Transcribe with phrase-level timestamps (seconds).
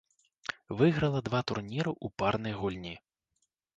[0.79, 2.95] Выйграла два турніры ў парнай гульні.